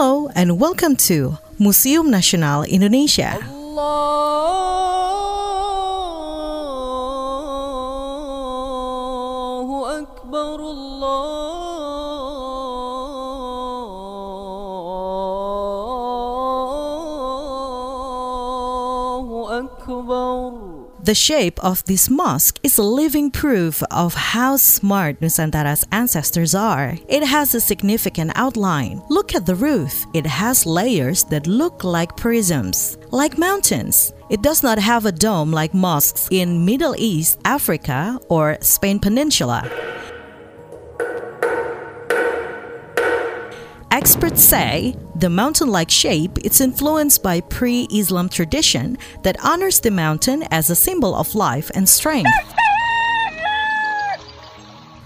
[0.00, 3.36] Hello and welcome to Museum Nasional Indonesia.
[8.96, 10.60] الله أكبر
[18.96, 20.52] الله أكبر
[21.03, 26.95] The shape of this mosque is a living proof of how smart Nusantara's ancestors are.
[27.09, 29.01] It has a significant outline.
[29.09, 30.05] Look at the roof.
[30.13, 34.13] It has layers that look like prisms, like mountains.
[34.29, 39.90] It does not have a dome like mosques in Middle East, Africa, or Spain Peninsula.
[44.01, 49.91] Experts say the mountain like shape is influenced by pre Islam tradition that honors the
[49.91, 52.31] mountain as a symbol of life and strength.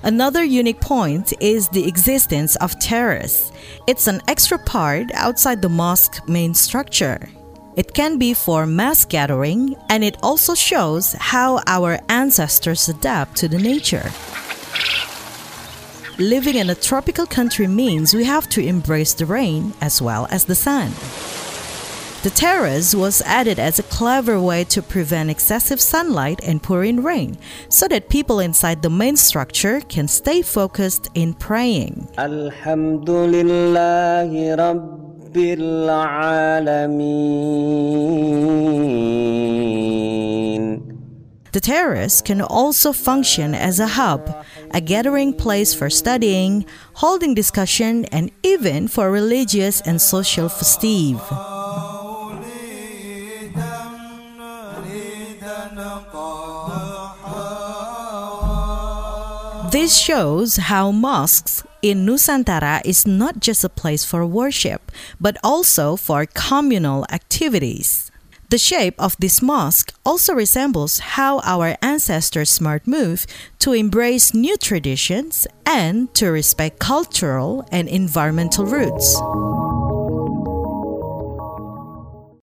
[0.02, 3.52] Another unique point is the existence of terrace.
[3.86, 7.28] It's an extra part outside the mosque main structure.
[7.76, 13.50] It can be for mass gathering and it also shows how our ancestors adapt to
[13.50, 14.10] the nature.
[16.18, 20.46] Living in a tropical country means we have to embrace the rain as well as
[20.46, 20.92] the sun.
[22.24, 27.38] The terrace was added as a clever way to prevent excessive sunlight and pouring rain
[27.68, 32.08] so that people inside the main structure can stay focused in praying.
[32.18, 38.06] Alhamdulillahi Rabbil Alameen.
[41.56, 44.44] The terrace can also function as a hub
[44.76, 51.18] a gathering place for studying, holding discussion, and even for religious and social festive.
[59.72, 65.96] This shows how mosques in Nusantara is not just a place for worship, but also
[65.96, 68.12] for communal activities.
[68.50, 73.26] The shape of this mosque also resembles how our ancestors' smart move
[73.60, 79.20] to embrace new traditions and to respect cultural and environmental roots.